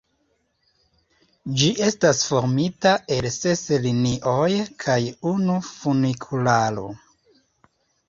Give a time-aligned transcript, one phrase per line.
[1.59, 4.51] Ĝi estas formita el ses linioj
[4.87, 4.99] kaj
[5.37, 6.93] unu funikularo.